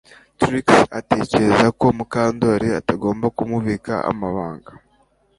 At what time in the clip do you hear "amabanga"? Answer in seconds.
4.11-4.71